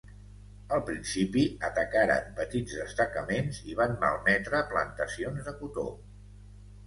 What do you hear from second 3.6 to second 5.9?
i van malmetre plantacions de cotó.